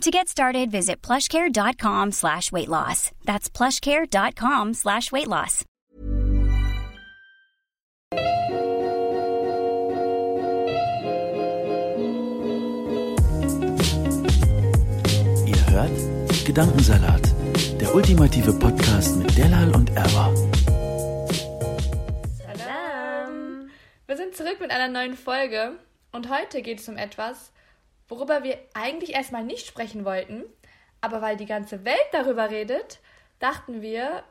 [0.00, 3.10] To get started, visit plushcare.com slash weight loss.
[3.24, 5.64] That's plushcare.com slash weight loss.
[15.46, 15.90] Ihr hört
[16.44, 17.22] Gedankensalat,
[17.80, 20.34] der ultimative Podcast mit Delal und Erwa.
[22.38, 23.70] Salam!
[24.06, 25.78] Wir sind zurück mit einer neuen Folge
[26.12, 27.52] und heute geht es um etwas,
[28.14, 30.44] worüber wir eigentlich erstmal nicht sprechen wollten,
[31.00, 33.00] aber weil die ganze Welt darüber redet,
[33.38, 34.22] dachten wir,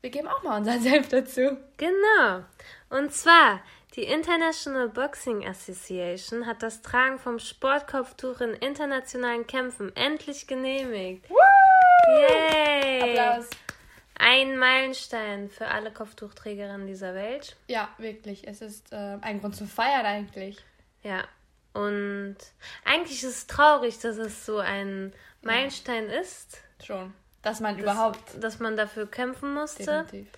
[0.00, 1.56] wir geben auch mal unseren Senf dazu.
[1.76, 2.44] Genau.
[2.88, 3.60] Und zwar,
[3.94, 11.28] die International Boxing Association hat das Tragen vom Sportkopftuch in internationalen Kämpfen endlich genehmigt.
[11.28, 11.36] Woo!
[12.20, 13.02] Yay!
[13.02, 13.50] Applaus.
[14.18, 17.56] Ein Meilenstein für alle Kopftuchträgerinnen dieser Welt.
[17.68, 18.48] Ja, wirklich.
[18.48, 20.58] Es ist äh, ein Grund zu feiern eigentlich.
[21.02, 21.24] Ja.
[21.76, 22.36] Und
[22.84, 26.62] eigentlich ist es traurig, dass es so ein Meilenstein ist.
[26.82, 27.12] Schon.
[27.42, 28.42] Dass man dass, überhaupt.
[28.42, 29.84] Dass man dafür kämpfen musste.
[29.84, 30.28] Definitiv.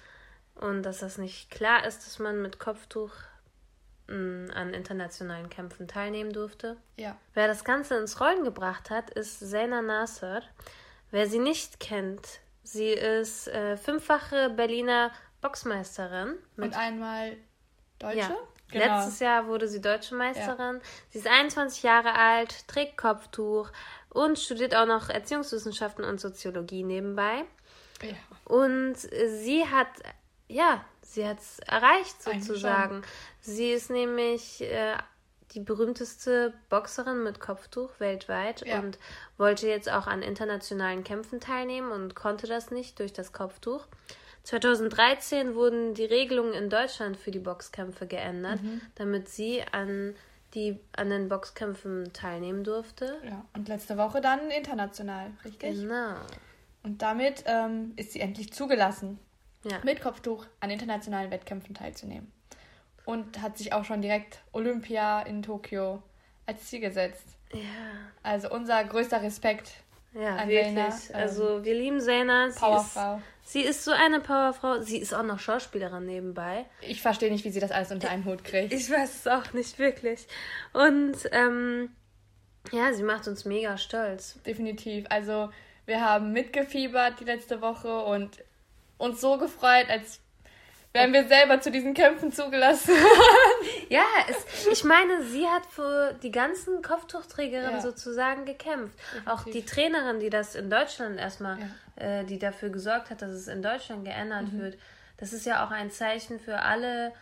[0.56, 3.12] Und dass das nicht klar ist, dass man mit Kopftuch
[4.08, 6.76] mh, an internationalen Kämpfen teilnehmen durfte.
[6.96, 7.16] Ja.
[7.34, 10.42] Wer das Ganze ins Rollen gebracht hat, ist Zaina Nasser.
[11.12, 16.34] Wer sie nicht kennt, sie ist äh, fünffache Berliner Boxmeisterin.
[16.56, 17.36] Und einmal
[18.00, 18.18] Deutsche?
[18.18, 18.36] Ja.
[18.70, 18.98] Genau.
[18.98, 20.80] Letztes Jahr wurde sie deutsche Meisterin.
[21.10, 23.70] Sie ist 21 Jahre alt, trägt Kopftuch
[24.10, 27.44] und studiert auch noch Erziehungswissenschaften und Soziologie nebenbei.
[28.02, 28.14] Ja.
[28.44, 29.88] Und sie hat,
[30.48, 33.02] ja, sie hat es erreicht sozusagen.
[33.40, 34.94] Sie ist nämlich äh,
[35.52, 38.80] die berühmteste Boxerin mit Kopftuch weltweit Ja.
[38.80, 38.98] und
[39.38, 43.86] wollte jetzt auch an internationalen Kämpfen teilnehmen und konnte das nicht durch das Kopftuch.
[44.48, 48.80] 2013 wurden die Regelungen in Deutschland für die Boxkämpfe geändert, Mhm.
[48.94, 50.14] damit sie an,
[50.54, 53.18] die, an den Boxkämpfen teilnehmen durfte.
[53.24, 53.44] ja.
[53.54, 55.80] Und letzte Woche dann international, richtig?
[55.82, 56.14] Genau.
[56.82, 59.18] Und damit ähm, ist sie endlich zugelassen,
[59.64, 59.80] Ja.
[59.84, 62.32] mit Kopftuch an internationalen Wettkämpfen teilzunehmen.
[63.04, 66.02] Und hat sich auch schon direkt Olympia in Tokio
[66.46, 67.36] als Ziel gesetzt.
[67.52, 67.60] Ja.
[68.22, 69.72] Also unser größter Respekt.
[70.18, 70.76] Ja, An wirklich.
[70.76, 72.00] Ähm, also wir lieben.
[72.00, 72.10] Sie
[72.58, 73.16] Powerfrau.
[73.16, 74.80] Ist, sie ist so eine Powerfrau.
[74.80, 76.66] Sie ist auch noch Schauspielerin nebenbei.
[76.80, 78.72] Ich verstehe nicht, wie sie das alles unter einen Hut kriegt.
[78.72, 80.26] Ich weiß es auch nicht wirklich.
[80.72, 81.90] Und ähm,
[82.72, 84.40] ja, sie macht uns mega stolz.
[84.44, 85.06] Definitiv.
[85.08, 85.50] Also
[85.86, 88.42] wir haben mitgefiebert die letzte Woche und
[88.98, 90.20] uns so gefreut, als
[90.92, 92.94] wären wir selber zu diesen Kämpfen zugelassen.
[93.90, 97.80] Ja, es, ich meine, sie hat für die ganzen Kopftuchträgerinnen Ja.
[97.80, 98.98] sozusagen gekämpft.
[99.24, 99.52] Auch Definitiv.
[99.52, 101.56] die Trainerin, die das in Deutschland erstmal,
[101.96, 104.58] äh, die dafür gesorgt hat, dass es in Deutschland geändert Mhm.
[104.60, 104.78] wird.
[105.16, 107.12] Das ist ja auch ein Zeichen für alle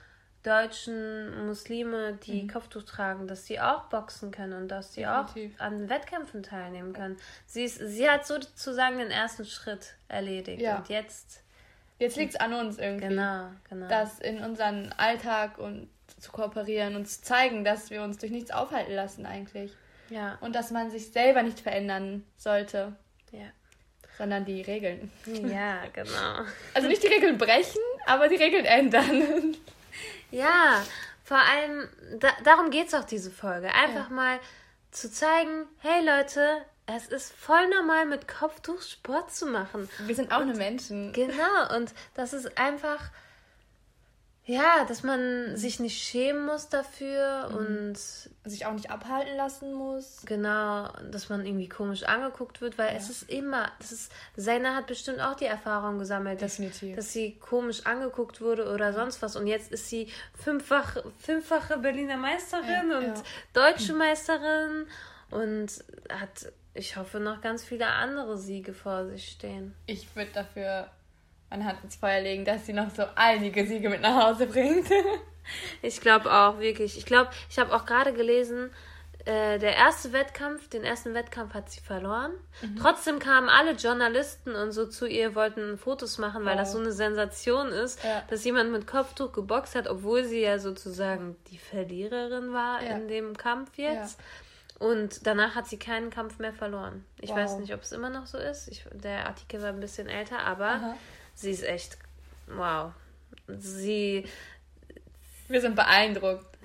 [0.42, 2.48] deutschen Muslime, die Mhm.
[2.48, 5.60] Kopftuch tragen, dass sie auch boxen können und dass sie Definitiv.
[5.60, 7.16] auch an Wettkämpfen teilnehmen können.
[7.46, 10.62] Sie, ist, sie hat sozusagen den ersten Schritt erledigt.
[10.62, 10.76] Ja.
[10.78, 11.42] Und jetzt,
[11.98, 13.08] Jetzt liegt es an uns irgendwie.
[13.08, 13.88] genau, genau.
[13.88, 18.50] das in unseren Alltag und zu kooperieren und zu zeigen, dass wir uns durch nichts
[18.50, 19.72] aufhalten lassen eigentlich.
[20.10, 22.94] ja, Und dass man sich selber nicht verändern sollte,
[23.32, 23.46] ja.
[24.18, 25.10] sondern die Regeln.
[25.26, 26.44] Ja, genau.
[26.74, 29.56] Also nicht die Regeln brechen, aber die Regeln ändern.
[30.30, 30.82] Ja,
[31.24, 31.88] vor allem,
[32.20, 33.72] da, darum geht es auch diese Folge.
[33.74, 34.38] Einfach mal
[34.90, 39.88] zu zeigen, hey Leute, es ist voll normal, mit Kopftuch Sport zu machen.
[40.06, 41.12] Wir sind auch nur Menschen.
[41.12, 43.10] Genau, und das ist einfach,
[44.44, 47.96] ja, dass man sich nicht schämen muss dafür und
[48.44, 50.22] Sich auch nicht abhalten lassen muss.
[50.24, 54.86] genau, dass man irgendwie komisch angeguckt wird, weil es ist immer, das ist, Seina hat
[54.86, 56.60] bestimmt auch die Erfahrung gesammelt, dass,
[56.94, 62.16] dass sie komisch angeguckt wurde oder sonst was und jetzt ist sie fünffach, fünffache Berliner
[62.16, 63.22] Meisterin Ja, und ja.
[63.52, 64.86] deutsche Meisterin
[65.32, 65.66] und
[66.08, 69.74] hat, ich hoffe, noch ganz viele andere Siege vor sich stehen.
[69.86, 70.88] Ich würde dafür
[71.50, 74.86] meine Hand ins Feuer legen, dass sie noch so einige Siege mit nach Hause bringt.
[75.80, 76.98] Ich glaube auch, wirklich.
[76.98, 78.68] Ich glaube, ich habe auch gerade gelesen,
[79.26, 82.32] äh, der erste Wettkampf, den ersten Wettkampf hat sie verloren.
[82.62, 82.74] Mhm.
[82.80, 86.60] Trotzdem kamen alle Journalisten und so zu ihr, wollten Fotos machen, weil Wow.
[86.62, 88.24] das so eine Sensation ist, Ja.
[88.28, 92.96] dass jemand mit Kopftuch geboxt hat, obwohl sie ja sozusagen die Verliererin war Ja.
[92.96, 94.18] in dem Kampf jetzt.
[94.78, 97.04] Und danach hat sie keinen Kampf mehr verloren.
[97.20, 97.36] Ich Wow.
[97.36, 98.68] weiß nicht, ob es immer noch so ist.
[98.68, 100.96] Ich, der Artikel war ein bisschen älter, aber Aha.
[101.34, 101.96] sie ist echt,
[102.46, 102.92] wow.
[103.48, 104.26] sie.
[105.48, 106.58] Wir sind beeindruckt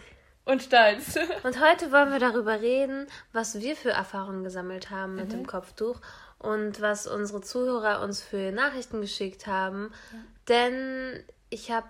[0.43, 1.17] und stolz.
[1.43, 5.29] Und heute wollen wir darüber reden, was wir für Erfahrungen gesammelt haben mit Mhm.
[5.29, 6.01] dem Kopftuch
[6.39, 9.93] und was unsere Zuhörer uns für Nachrichten geschickt haben.
[10.47, 11.87] Denn ich habe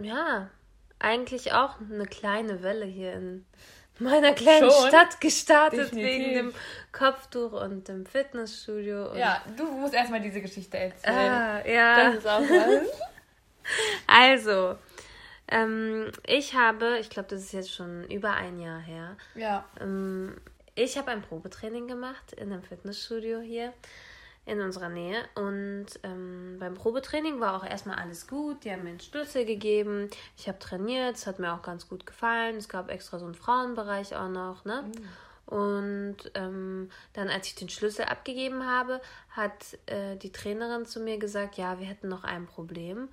[0.00, 0.50] ja
[0.98, 3.46] eigentlich auch eine kleine Welle hier in
[3.98, 4.88] meiner kleinen Schon?
[4.88, 6.04] Stadt gestartet Definitiv.
[6.06, 6.54] wegen dem
[6.92, 9.10] Kopftuch und dem Fitnessstudio.
[9.10, 11.16] Und Ja, du musst erstmal diese Geschichte erzählen.
[11.30, 12.04] Ah, ja.
[12.06, 12.88] Das ist auch was.
[14.08, 14.76] Also,
[15.48, 19.64] ähm, ich habe, ich glaube, das ist jetzt schon über ein Jahr her, Ja.
[19.80, 20.36] ähm,
[20.74, 23.72] ich habe ein Probetraining gemacht in einem Fitnessstudio hier
[24.44, 25.24] in unserer Nähe.
[25.34, 28.64] Und ähm, beim Probetraining war auch erstmal alles gut.
[28.64, 30.10] Die haben mir einen Schlüssel gegeben.
[30.36, 31.16] Ich habe trainiert.
[31.16, 32.56] Es hat mir auch ganz gut gefallen.
[32.56, 34.64] Es gab extra so einen Frauenbereich auch noch.
[34.64, 34.90] Ne?
[35.46, 39.00] Und ähm, dann, als ich den Schlüssel abgegeben habe,
[39.30, 43.08] hat äh, die Trainerin zu mir gesagt, ja, wir hätten noch ein Problem.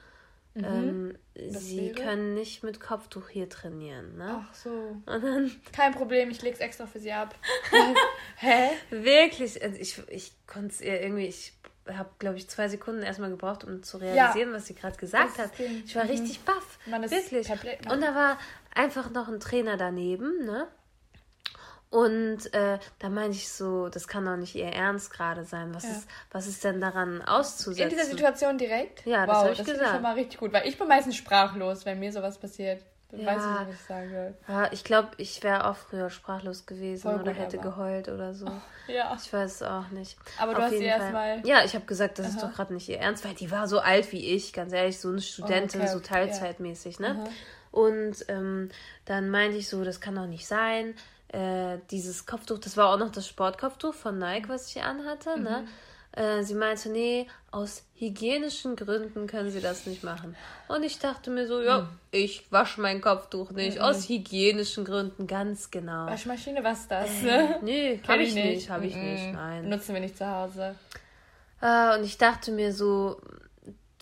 [0.65, 1.95] Ähm, sie wäre?
[2.03, 4.17] können nicht mit Kopftuch hier trainieren.
[4.17, 4.43] Ne?
[4.47, 4.97] Ach so.
[5.05, 7.35] Dann Kein Problem, ich leg's extra für sie ab.
[8.37, 8.69] Hä?
[8.89, 11.53] Wirklich, also ich, ich konnte es ihr irgendwie, ich
[11.87, 15.45] habe, glaube ich, zwei Sekunden erstmal gebraucht, um zu realisieren, was sie gerade gesagt Das
[15.45, 15.51] hat.
[15.85, 16.09] Ich war Mhm.
[16.11, 16.77] richtig baff.
[16.85, 17.49] Man ist Wirklich.
[17.49, 18.37] Und da war
[18.75, 20.67] einfach noch ein Trainer daneben, ne?
[21.91, 25.73] Und äh, da meinte ich so, das kann doch nicht ihr Ernst gerade sein.
[25.73, 25.89] Was, Ja.
[25.89, 27.83] ist, was ist denn daran auszusetzen?
[27.83, 29.05] In dieser Situation direkt?
[29.07, 29.91] Ja, das wow, hab ich das gesagt.
[29.93, 32.83] schon mal richtig gut, weil ich bin meistens sprachlos, wenn mir sowas passiert.
[33.11, 33.25] Dann Ja.
[33.25, 34.33] weiß ich nicht, was ich sagen soll.
[34.47, 37.69] ja, ich glaube, ich wäre auch früher sprachlos gewesen Voll oder hätte aber.
[37.71, 38.45] geheult oder so.
[38.87, 39.15] Ja.
[39.19, 40.17] Ich weiß es auch nicht.
[40.39, 40.81] Aber du Auf hast Fall.
[40.83, 42.47] erstmal- Ja, ich habe gesagt, das ist Aha.
[42.47, 45.09] doch gerade nicht ihr Ernst, weil die war so alt wie ich, ganz ehrlich, so
[45.09, 47.19] eine Studentin, okay, so Teilzeitmäßig, ne?
[47.19, 47.29] Aha.
[47.71, 48.69] Und ähm,
[49.05, 50.95] dann meinte ich so, das kann doch nicht sein.
[51.29, 55.61] Äh, dieses Kopftuch, das war auch noch das Sportkopftuch von Nike, was ich anhatte, ne?
[55.61, 55.67] Mhm.
[56.11, 60.35] Äh, sie meinte, nee, aus hygienischen Gründen können sie das nicht machen.
[60.67, 61.89] Und ich dachte mir so, ja, Mhm.
[62.09, 63.79] ich wasche mein Kopftuch nicht.
[63.79, 66.07] Aus hygienischen Gründen, ganz genau.
[66.07, 67.09] Waschmaschine, was das?
[67.61, 69.03] Nee, Kenn habe ich nicht, habe ich Mhm.
[69.11, 69.63] nicht, nein.
[69.63, 70.75] Benutzen wir nicht zu Hause.
[71.61, 73.21] Äh, und ich dachte mir so,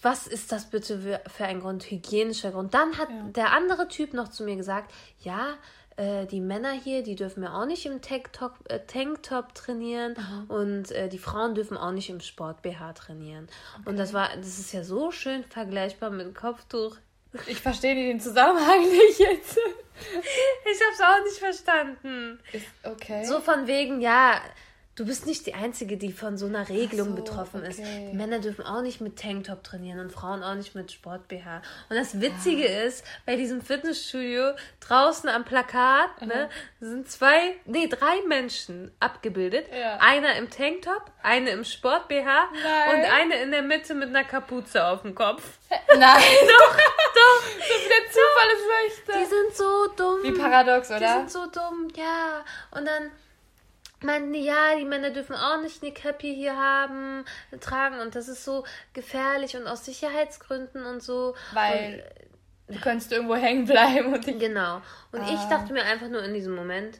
[0.01, 2.74] was ist das bitte für, für ein Grund, hygienischer Grund?
[2.74, 4.94] Dann hat der andere Typ noch zu mir gesagt,
[5.24, 5.56] ja,
[5.98, 10.16] äh, die Männer hier, die dürfen ja auch nicht im Tanktop, äh, Tanktop trainieren
[10.48, 13.48] und äh, die Frauen dürfen auch nicht im Sport BH trainieren.
[13.86, 16.98] Und das war, das ist ja so schön vergleichbar mit dem Kopftuch.
[17.48, 19.58] Ich verstehe den Zusammenhang nicht jetzt.
[19.60, 22.40] Ich hab's auch nicht verstanden.
[22.54, 23.26] Ist okay.
[23.26, 24.40] So von wegen, ja,
[24.98, 27.80] du bist nicht die Einzige, die von so einer Regelung so, betroffen ist.
[27.80, 28.10] okay.
[28.12, 31.62] Die Männer dürfen auch nicht mit Tanktop trainieren und Frauen auch nicht mit Sport-BH.
[31.90, 32.84] Und das Witzige Ah.
[32.88, 34.52] ist, bei diesem Fitnessstudio
[34.82, 36.50] draußen am Plakat ne,
[36.82, 39.68] sind zwei, nee, drei Menschen abgebildet.
[39.74, 39.98] Ja.
[40.02, 42.44] Einer im Tanktop, eine im Sport-BH
[42.94, 45.44] und eine in der Mitte mit einer Kapuze auf dem Kopf.
[45.70, 46.00] Nein.
[46.42, 47.44] doch, doch.
[47.58, 49.30] So wie der Zufall es Die möchte.
[49.36, 50.20] sind so dumm.
[50.24, 51.14] Wie paradox, Die oder?
[51.18, 52.44] sind so dumm, ja.
[52.72, 53.12] Und dann
[54.04, 57.26] meinten die, ja, die Männer dürfen auch nicht eine Cappy hier haben,
[57.60, 58.64] tragen und das ist so
[58.94, 61.36] gefährlich und aus Sicherheitsgründen und so.
[61.54, 62.04] Weil
[62.68, 64.40] du könntest irgendwo hängen bleiben und Und, dich.
[64.40, 64.82] genau.
[65.12, 65.50] Und ich Ah.
[65.50, 67.00] dachte mir einfach nur in diesem Moment,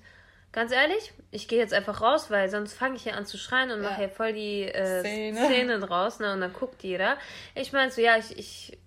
[0.52, 3.70] ganz ehrlich, ich gehe jetzt einfach raus, weil sonst fange ich hier an zu schreien
[3.70, 3.90] und Ja.
[3.90, 5.46] mache hier voll die äh, Szene.
[5.46, 5.80] Szene.
[5.80, 6.34] draus, ne?
[6.34, 7.18] Und dann guckt jeder.
[7.54, 8.78] Ich meine so, ja, ich, ich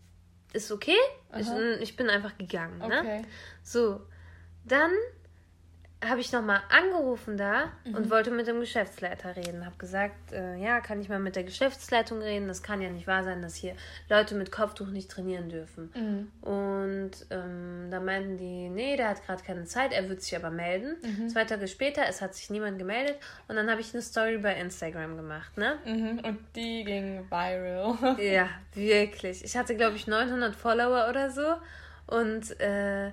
[0.53, 0.97] ist okay.
[1.39, 1.47] Ich,
[1.81, 2.99] ich bin einfach gegangen, ne?
[3.00, 3.23] Okay.
[3.62, 4.00] So,
[4.64, 4.90] dann
[6.02, 7.95] habe ich nochmal angerufen da Mhm.
[7.95, 9.66] und wollte mit dem Geschäftsleiter reden.
[9.66, 12.49] Habe gesagt, äh, ja, kann ich mal mit der Geschäftsleitung reden?
[12.49, 13.75] Das kann ja nicht wahr sein, dass hier
[14.09, 15.92] Leute mit Kopftuch nicht trainieren dürfen.
[15.95, 16.49] Mhm.
[16.49, 20.50] Und ähm, da meinten die, nee, der hat gerade keine Zeit, er wird sich aber
[20.50, 20.97] melden.
[21.02, 21.28] Mhm.
[21.28, 23.16] Zwei Tage später, es hat sich niemand gemeldet.
[23.49, 25.76] Und dann habe ich eine Story bei Instagram gemacht, ne?
[25.85, 26.21] Mhm.
[26.25, 28.16] Und die ging viral.
[28.19, 29.45] Ja, wirklich.
[29.45, 31.57] Ich hatte, glaube ich, 900 Follower oder so.
[32.07, 33.12] Und äh,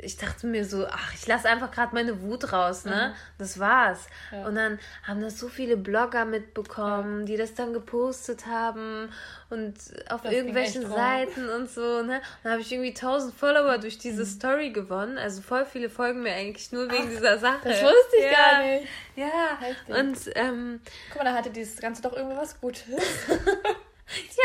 [0.00, 3.14] ich dachte mir so, ach, ich lasse einfach gerade meine Wut raus, ne?
[3.38, 4.06] Das war's.
[4.32, 4.46] Ja.
[4.46, 9.10] Und dann haben das so viele Blogger mitbekommen, die das dann gepostet haben
[9.50, 9.74] und
[10.08, 10.88] auf Das irgendwelchen.
[10.88, 12.20] Seiten und so, ne?
[12.42, 15.18] Dann habe ich irgendwie 1000 Follower durch diese Story gewonnen.
[15.18, 17.68] Also voll viele folgen mir eigentlich nur wegen dieser Sache.
[17.68, 18.30] Das wusste ich ja.
[18.32, 18.88] gar nicht.
[19.16, 19.94] Ja, Heftig.
[19.94, 20.80] und ähm,
[21.12, 22.84] Guck mal, da hatte dieses Ganze doch irgendwie was Gutes.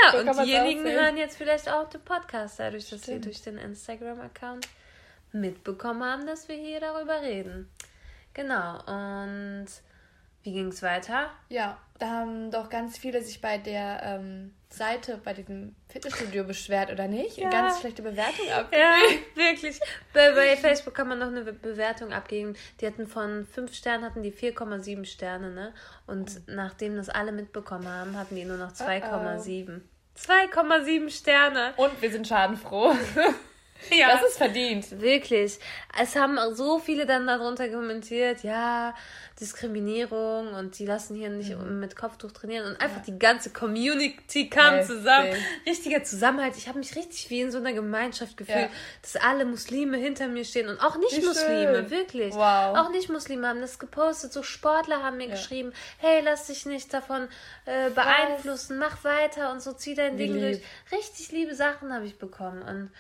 [0.04, 3.58] Ja, So und diejenigen hören jetzt vielleicht auch den Podcast, dadurch, dass sie durch den
[3.58, 4.68] Instagram-Account
[5.34, 7.70] mitbekommen haben, dass wir hier darüber reden.
[8.34, 9.68] Genau, und
[10.44, 11.30] wie ging es weiter?
[11.50, 16.92] Ja, da haben doch ganz viele sich bei der ähm, Seite, bei diesem Fitnessstudio beschwert,
[16.92, 17.38] oder nicht?
[17.38, 17.50] Ja.
[17.50, 18.70] Ganz schlechte Bewertung ab.
[18.74, 18.96] Ja,
[19.36, 19.80] wirklich.
[20.14, 22.56] Bei, bei Facebook kann man noch eine Be- Bewertung abgeben.
[22.82, 25.74] Die hatten von 5 Sternen hatten die 4,7 Sterne, ne?
[26.08, 29.80] Und nachdem das alle mitbekommen haben, hatten die nur noch 2,7.
[30.18, 31.74] 2,7 Sterne.
[31.78, 32.94] Und wir sind schadenfroh.
[33.98, 34.12] Ja.
[34.18, 35.00] Das ist verdient.
[35.02, 35.60] Wirklich.
[36.02, 38.96] Es haben so viele dann darunter kommentiert, ja,
[39.40, 44.76] Diskriminierung und die lassen hier nicht mit Kopftuch trainieren und einfach die ganze Community kam
[44.76, 44.96] Heftig.
[44.98, 45.30] zusammen.
[45.66, 46.54] Richtiger Zusammenhalt.
[46.58, 48.70] Ich habe mich richtig wie in so einer Gemeinschaft gefühlt, Ja.
[49.02, 52.34] dass alle Muslime hinter mir stehen und auch Nicht-Muslime, wirklich.
[52.34, 52.78] Wow.
[52.78, 57.28] Auch Nicht-Muslime haben das gepostet, so Sportler haben mir geschrieben, hey, lass dich nicht davon
[57.66, 60.42] äh, beeinflussen, mach weiter und so, zieh dein Ding lieb.
[60.42, 61.00] durch.
[61.00, 62.92] Richtig liebe Sachen habe ich bekommen und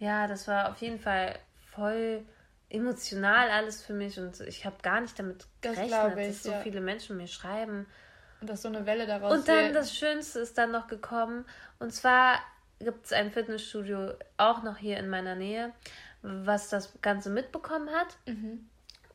[0.00, 1.38] ja, das war auf jeden Fall
[1.72, 2.24] voll
[2.68, 6.60] emotional alles für mich und ich habe gar nicht damit gerechnet, ich, dass so ja.
[6.60, 7.86] viele Menschen mir schreiben.
[8.40, 9.76] Und dass so eine Welle daraus Und dann wird.
[9.76, 11.44] das Schönste ist dann noch gekommen
[11.78, 12.38] und zwar
[12.78, 15.72] gibt es ein Fitnessstudio auch noch hier in meiner Nähe,
[16.22, 18.16] was das Ganze mitbekommen hat.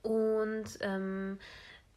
[0.04, 1.40] Und ähm,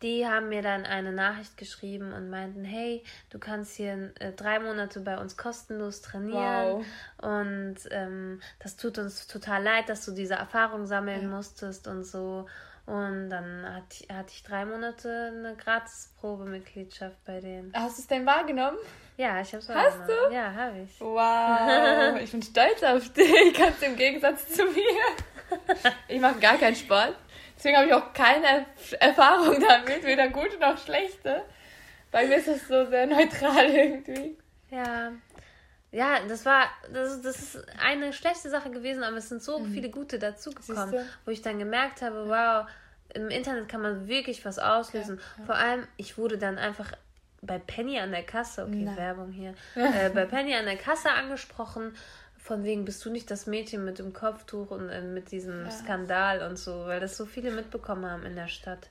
[0.03, 4.61] die haben mir dann eine Nachricht geschrieben und meinten, hey, du kannst hier äh, drei
[4.61, 6.85] Monate bei uns kostenlos trainieren.
[7.21, 12.47] Und ähm, das tut uns total leid, dass du diese Erfahrung sammeln musstest und so.
[12.87, 17.71] Und dann hat, hatte ich drei Monate eine Gratis-Probemitgliedschaft bei denen.
[17.75, 18.79] Hast du es denn wahrgenommen?
[19.19, 20.31] Ja, ich hab's Hast wahrgenommen.
[20.31, 20.35] du?
[20.35, 21.01] Ja, habe ich.
[21.01, 25.85] Wow, ich bin stolz auf dich, ganz im Gegensatz zu mir.
[26.09, 27.15] Ich mache gar keinen Sport.
[27.59, 31.43] Deswegen habe ich auch keine Erf- Erfahrung damit, weder gute noch schlechte.
[32.13, 34.39] Bei mir ist das so sehr neutral irgendwie.
[34.71, 35.11] Ja.
[35.91, 39.89] Ja, das war, das, das ist eine schlechte Sache gewesen, aber es sind so viele
[39.91, 42.67] gute dazugekommen, wo ich dann gemerkt habe, wow,
[43.15, 45.19] im Internet kann man wirklich was auslösen.
[45.47, 46.93] Vor allem, ich wurde dann einfach
[47.41, 48.97] bei Penny an der Kasse, okay, Na.
[48.97, 51.97] Werbung hier, äh, bei Penny an der Kasse angesprochen,
[52.49, 56.43] von wegen, bist du nicht das Mädchen mit dem Kopftuch und äh, mit diesem Skandal
[56.43, 58.89] und so, weil das so viele mitbekommen haben in der Stadt.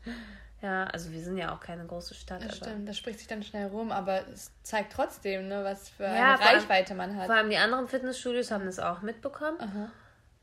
[0.62, 3.28] Ja, also wir sind ja auch keine große Stadt, Das aber stimmt, das spricht sich
[3.28, 7.16] dann schnell rum, aber es zeigt trotzdem, ne, was für Ja, eine allem- Reichweite man
[7.16, 7.26] hat.
[7.28, 9.58] vor allem die anderen Fitnessstudios haben das auch mitbekommen.
[9.60, 9.92] Aha.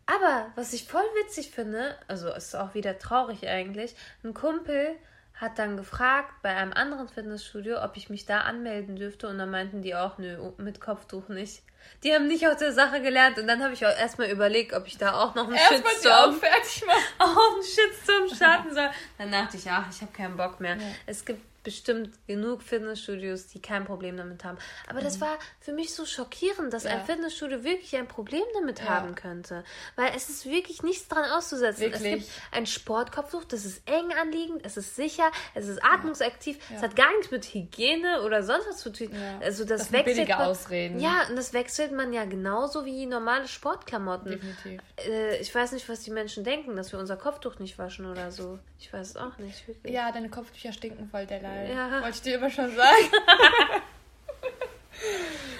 [0.06, 4.90] Aber was ich voll witzig finde, also es ist auch wieder traurig eigentlich, ein Kumpel
[5.34, 9.50] hat dann gefragt bei einem anderen Fitnessstudio, ob ich mich da anmelden dürfte und dann
[9.50, 11.62] meinten die auch, nö, mit Kopftuch nicht.
[12.02, 14.86] Die haben nicht aus der Sache gelernt und dann habe ich auch erstmal überlegt, ob
[14.86, 17.02] ich da auch noch einen Erstmal Shitstorm, fertig machen.
[17.18, 18.90] auch einen Shitstorm starten soll.
[19.18, 20.78] Dann dachte ich, ach, ich habe keinen Bock mehr.
[21.06, 24.58] Es gibt bestimmt genug Fitnessstudios, die kein Problem damit haben.
[24.88, 26.98] Aber das war für mich so schockierend, dass ein Mhm.
[27.00, 27.04] Ja.
[27.06, 28.86] Fitnessstudio wirklich ein Problem damit Ja.
[28.86, 29.64] haben könnte.
[29.96, 31.84] Weil es ist wirklich nichts dran auszusetzen.
[31.92, 32.26] Es Wirklich.
[32.26, 36.94] gibt ein Sportkopftuch, das ist eng anliegend, es ist sicher, es ist atmungsaktiv, es hat
[36.94, 39.08] gar nichts mit Hygiene oder sonst was zu tun.
[39.12, 39.38] Ja.
[39.40, 41.00] Also das, Das wechselt billige man, Ausreden.
[41.00, 44.32] Ja, und das wechselt man ja genauso wie normale Sportklamotten.
[44.32, 44.80] Definitiv.
[45.08, 48.30] Äh, ich weiß nicht, was die Menschen denken, dass wir unser Kopftuch nicht waschen oder
[48.30, 48.58] so.
[48.78, 49.92] Ich weiß es auch nicht, wirklich.
[49.94, 51.53] Ja, deine Kopftücher stinken voll, der Leid.
[51.68, 52.02] Ja.
[52.02, 53.10] Wollte ich dir immer schon sagen.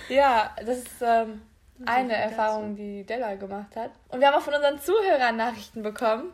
[0.09, 1.43] ja, das ist ähm,
[1.87, 2.15] eine.
[2.15, 3.91] Erfahrung, die Della gemacht hat.
[4.09, 6.33] Und wir haben auch von unseren Zuhörern Nachrichten bekommen.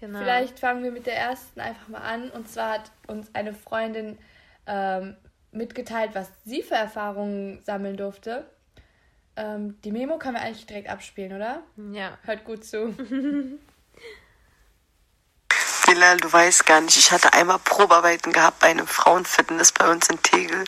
[0.00, 0.18] Genau.
[0.18, 2.30] Vielleicht fangen wir mit der ersten einfach mal an.
[2.30, 4.18] Und zwar hat uns eine Freundin
[4.66, 5.16] ähm,
[5.52, 8.46] mitgeteilt, was sie für Erfahrungen sammeln durfte.
[9.36, 11.62] Ähm, die Memo kann man eigentlich direkt abspielen, oder?
[11.92, 12.18] Ja.
[12.22, 12.94] Hört gut zu.
[15.94, 20.08] Bilal, du weißt gar nicht, ich hatte einmal Probearbeiten gehabt bei einem Frauenfitness bei uns
[20.08, 20.64] in Tegel.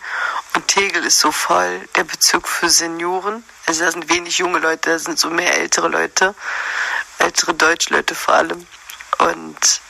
[0.55, 3.43] Und Tegel ist so voll der Bezirk für Senioren.
[3.67, 6.37] Also da sind wenig junge Leute, da sind so mehr ältere Leute.
[7.19, 8.69] Ältere Deutschleute vor allem.
[9.19, 9.81] Und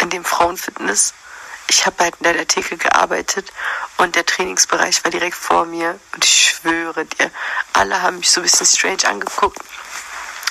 [0.00, 1.14] in dem Frauenfitness,
[1.68, 3.52] ich habe halt in der Theke gearbeitet
[3.98, 6.00] und der Trainingsbereich war direkt vor mir.
[6.12, 7.30] Und ich schwöre dir,
[7.72, 9.60] alle haben mich so ein bisschen strange angeguckt.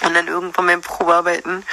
[0.04, 1.66] Und dann irgendwann beim Probearbeiten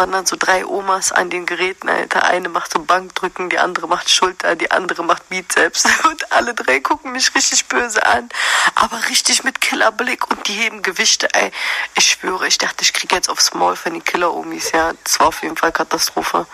[0.00, 2.24] waren dann so drei Omas an den Geräten, Alter.
[2.24, 5.84] Eine macht so Bankdrücken, die andere macht Schulter, die andere macht Bizeps.
[6.04, 8.30] Und alle drei gucken mich richtig böse an.
[8.76, 11.52] Aber richtig mit Killerblick und die heben Gewichte, ey.
[11.96, 14.92] Ich schwöre, ich dachte, ich kriege jetzt aufs Maul von den Killer-Omis, ja.
[15.04, 16.46] Das war auf jeden Fall Katastrophe.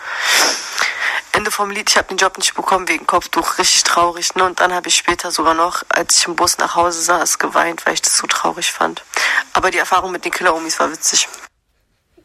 [1.31, 4.35] Ende vom Lied, ich habe den Job nicht bekommen wegen Kopftuch, richtig traurig.
[4.35, 4.43] Ne?
[4.43, 7.85] Und dann habe ich später sogar noch, als ich im Bus nach Hause saß, geweint,
[7.85, 9.05] weil ich das so traurig fand.
[9.53, 11.29] Aber die Erfahrung mit den Killer-Omis war witzig.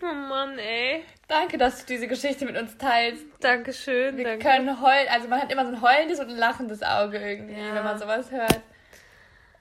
[0.02, 1.04] Oh Mann, ey.
[1.28, 3.24] Danke, dass du diese Geschichte mit uns teilst.
[3.40, 4.16] Dankeschön.
[4.16, 4.44] Wir danke.
[4.48, 7.74] können heulen, also man hat immer so ein heulendes und ein lachendes Auge irgendwie, Ja.
[7.74, 8.60] wenn man sowas hört.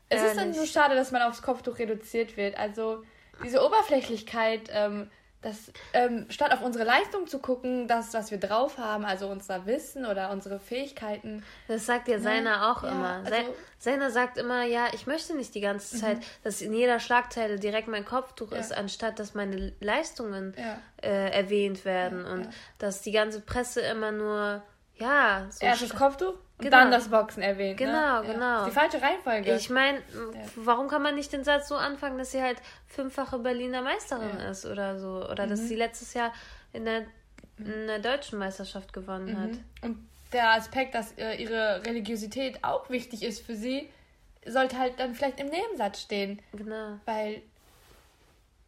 [0.09, 0.57] Es ist dann Ehrlich.
[0.57, 2.57] so schade, dass man aufs Kopftuch reduziert wird.
[2.57, 3.03] Also
[3.43, 5.09] diese Oberflächlichkeit, ähm,
[5.41, 9.65] das ähm, statt auf unsere Leistung zu gucken, das, was wir drauf haben, also unser
[9.65, 11.43] Wissen oder unsere Fähigkeiten.
[11.67, 13.09] Das sagt ja Seiner auch Ja, immer.
[13.09, 13.35] also- Mhm.
[13.45, 17.57] Se- Seiner sagt immer, ja, ich möchte nicht die ganze Zeit, dass in jeder Schlagzeile
[17.59, 18.59] direkt mein Kopftuch Ja.
[18.59, 20.77] ist, anstatt dass meine Leistungen Ja.
[21.01, 24.61] äh, erwähnt werden und dass die ganze Presse immer nur,
[24.97, 27.77] ja, so Erstes Kopftuch und dann das Boxen erwähnt.
[27.77, 28.27] Genau, ne?
[28.33, 28.59] genau.
[28.59, 28.65] Ja.
[28.65, 29.55] Die falsche Reihenfolge.
[29.55, 30.01] Ich meine,
[30.55, 34.49] warum kann man nicht den Satz so anfangen, dass sie halt fünffache Berliner Meisterin Ja.
[34.49, 35.27] ist oder so?
[35.29, 36.33] Oder dass sie letztes Jahr
[36.73, 37.05] in der,
[37.57, 39.51] in der deutschen Meisterschaft gewonnen hat.
[39.81, 43.89] Und der Aspekt, dass äh, ihre Religiosität auch wichtig ist für sie,
[44.45, 46.41] sollte halt dann vielleicht im Nebensatz stehen.
[46.53, 46.99] Genau.
[47.05, 47.41] Weil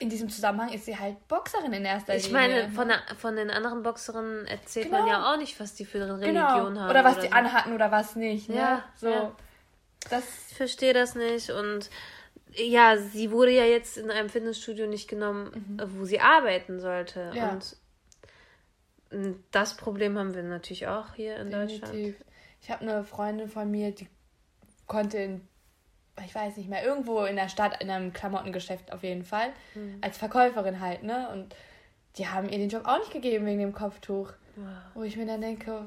[0.04, 2.40] in diesem Zusammenhang ist sie halt Boxerin in erster Ich Linie.
[2.42, 5.12] meine, von, der, von den anderen Boxerinnen erzählt man Genau.
[5.14, 6.48] ja auch nicht, was die für eine genau.
[6.52, 6.90] Religion haben.
[6.90, 7.34] Oder was die so.
[7.34, 8.50] anhatten oder was nicht.
[8.50, 8.56] Ne?
[8.58, 9.10] Ja, so.
[9.10, 9.36] ja.
[10.10, 11.90] Das Ich verstehe das nicht und
[12.56, 17.32] ja, sie wurde ja jetzt in einem Fitnessstudio nicht genommen, äh, wo sie arbeiten sollte.
[17.32, 17.36] Mhm.
[17.38, 17.50] Ja.
[17.52, 17.76] Und
[19.12, 21.94] mm, das Problem haben wir natürlich auch hier in Deutschland.
[21.94, 22.24] definitiv.
[22.62, 24.08] Ich habe eine Freundin von mir, die
[24.88, 25.48] konnte in,
[26.26, 29.98] ich weiß nicht mehr, irgendwo in der Stadt, in einem Klamottengeschäft auf jeden Fall, Mhm.
[30.02, 31.30] als Verkäuferin halt, ne?
[31.30, 31.56] Und
[32.18, 34.32] die haben ihr den Job auch nicht gegeben wegen dem Kopftuch.
[34.94, 35.84] Wo ich mir dann denke,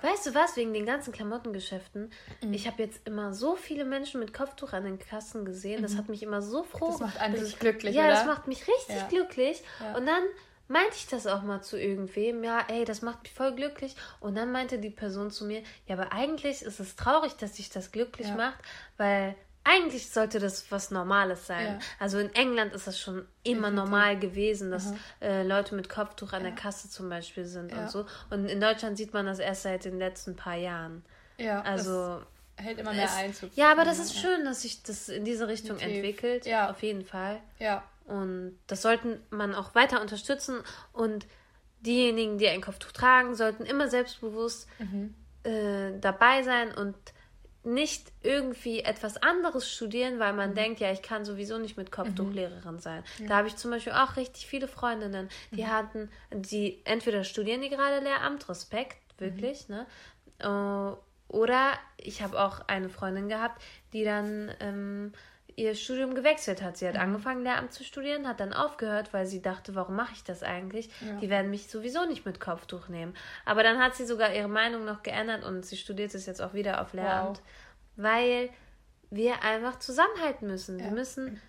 [0.00, 2.10] Weißt du was, wegen den ganzen Klamottengeschäften,
[2.42, 2.52] Mhm.
[2.54, 6.08] ich habe jetzt immer so viele Menschen mit Kopftuch an den Kassen gesehen, das hat
[6.08, 6.86] mich immer so froh.
[6.86, 6.90] Mhm.
[6.92, 8.12] Das macht einen richtig ich- glücklich, Ja, oder?
[8.14, 9.06] das macht mich richtig Ja.
[9.08, 9.62] glücklich.
[9.80, 9.94] Ja.
[9.94, 10.22] Und dann
[10.68, 13.94] meinte ich das auch mal zu irgendwem, ja, ey, das macht mich voll glücklich.
[14.20, 17.68] Und dann meinte die Person zu mir, ja, aber eigentlich ist es traurig, dass dich
[17.68, 18.36] das glücklich Ja.
[18.36, 18.58] macht,
[18.96, 19.34] weil
[19.68, 21.66] eigentlich sollte das was Normales sein.
[21.66, 21.78] Ja.
[21.98, 26.42] Also in England ist das schon immer normal gewesen, dass äh, Leute mit Kopftuch an
[26.42, 28.06] der Kasse zum Beispiel sind und so.
[28.30, 31.04] Und in Deutschland sieht man das erst seit den letzten paar Jahren.
[31.36, 32.22] ja, Also
[32.56, 33.50] hält immer mehr es, Einzug.
[33.54, 36.46] ja, aber das ist schön, dass sich das in diese Richtung entwickelt.
[36.46, 36.70] Ja.
[36.70, 37.38] auf jeden Fall.
[37.58, 40.60] Ja, Und das sollten man auch weiter unterstützen.
[40.92, 41.26] Und
[41.80, 45.14] diejenigen, die ein Kopftuch tragen, sollten immer selbstbewusst Mhm.
[45.44, 46.96] äh, dabei sein und
[47.68, 50.36] nicht irgendwie etwas anderes studieren, weil Mhm.
[50.38, 53.04] man denkt, ja, ich kann sowieso nicht mit Kopftuch Lehrerin sein.
[53.26, 55.68] Da habe ich zum Beispiel auch richtig viele Freundinnen, die Mhm.
[55.70, 59.24] hatten, die entweder studieren die gerade Lehramt, Respekt, Mhm.
[59.24, 59.86] wirklich, ne?
[60.38, 60.96] Äh,
[61.30, 63.60] oder ich habe auch eine Freundin gehabt,
[63.92, 65.12] die dann ähm,
[65.56, 66.76] ihr Studium gewechselt hat.
[66.76, 66.90] Sie Mhm.
[66.90, 70.42] hat angefangen, Lehramt zu studieren, hat dann aufgehört, weil sie dachte, warum mache ich das
[70.44, 70.88] eigentlich?
[71.00, 71.16] Ja.
[71.20, 73.12] Die werden mich sowieso nicht mit Kopftuch nehmen.
[73.44, 76.54] Aber dann hat sie sogar ihre Meinung noch geändert und sie studiert es jetzt auch
[76.54, 77.42] wieder auf Lehramt,
[77.98, 78.48] weil
[79.10, 80.78] wir einfach zusammenhalten müssen.
[80.78, 80.92] Wir Ja.
[80.92, 81.40] müssen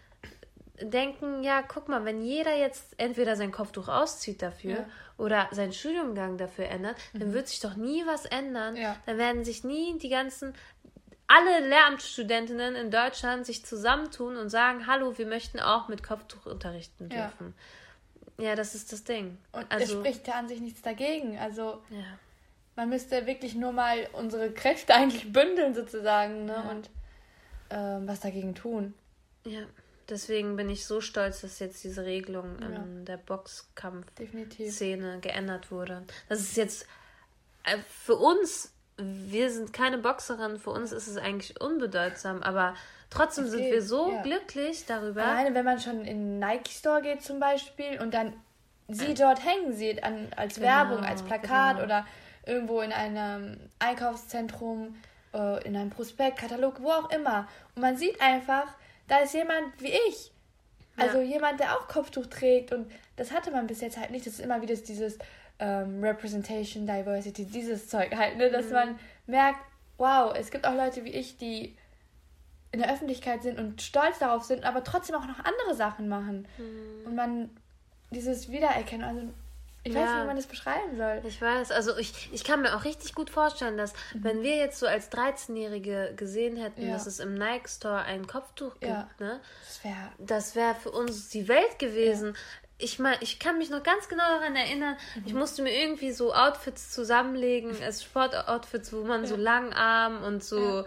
[0.81, 4.79] denken, ja, guck mal, wenn jeder jetzt entweder sein Kopftuch auszieht dafür Ja.
[4.81, 4.85] Mhm.
[5.17, 8.75] oder seinen Studiumgang dafür ändert, dann wird sich doch nie was ändern.
[8.77, 8.95] Ja.
[9.05, 10.53] Dann werden sich nie die ganzen
[11.27, 17.09] alle Lehramtsstudentinnen in Deutschland sich zusammentun und sagen, hallo, wir möchten auch mit Kopftuch unterrichten
[17.11, 17.27] Ja.
[17.27, 17.53] dürfen.
[18.39, 19.37] Ja, das ist das Ding.
[19.51, 21.37] und es also, spricht ja an sich nichts dagegen.
[21.37, 22.03] Also ja.
[22.79, 26.63] Man müsste wirklich nur mal unsere Kräfte eigentlich bündeln sozusagen ne?
[26.71, 26.89] und
[27.69, 28.93] ähm, was dagegen tun.
[29.45, 29.59] ja,
[30.07, 36.03] deswegen bin ich so stolz, dass jetzt diese Regelung in der Boxkampf-Szene geändert wurde.
[36.29, 36.87] Das ist jetzt
[37.65, 42.75] äh, für uns, wir sind keine Boxerin, für uns ist es eigentlich unbedeutsam, aber
[43.09, 44.21] trotzdem Es sind geht, wir so ja.
[44.23, 45.25] glücklich darüber.
[45.25, 48.33] Alleine wenn man schon in einen Nike Store geht zum Beispiel und dann
[48.87, 51.85] sie dort hängen sieht an, als Genau, Werbung, als Plakat genau.
[51.85, 52.07] oder
[52.49, 54.95] irgendwo in einem Einkaufszentrum,
[55.33, 57.47] äh, in einem Prospekt, Katalog, wo auch immer.
[57.75, 58.67] Und man sieht einfach,
[59.07, 60.31] da ist jemand wie ich.
[60.97, 64.25] Also jemand, der auch Kopftuch trägt und das hatte man bis jetzt halt nicht.
[64.25, 65.17] Das ist immer wieder dieses
[65.59, 68.49] ähm, Representation, Diversity, dieses Zeug halt, ne?
[68.51, 69.59] dass man merkt,
[69.97, 71.77] wow, es gibt auch Leute wie ich, die
[72.71, 76.47] in der Öffentlichkeit sind und stolz darauf sind, aber trotzdem auch noch andere Sachen machen.
[77.05, 77.49] Und man
[78.11, 79.21] dieses Wiedererkennen, also
[79.83, 80.13] ich weiß Ja.
[80.13, 81.21] nicht, wie man das beschreiben soll.
[81.25, 84.79] Ich weiß, also ich, ich kann mir auch richtig gut vorstellen, dass wenn wir jetzt
[84.79, 86.87] so als 13-Jährige gesehen hätten, Mhm.
[86.89, 86.93] Ja.
[86.93, 89.09] dass es im Nike Store ein Kopftuch gibt, Ja.
[89.19, 89.39] ne?
[89.65, 92.35] Das wäre das wäre für uns die Welt gewesen.
[92.81, 95.39] Ich meine, ich kann mich noch ganz genau daran erinnern, ich Mhm.
[95.39, 100.85] musste mir irgendwie so Outfits zusammenlegen, als Sportoutfits, wo man so Langarm und so,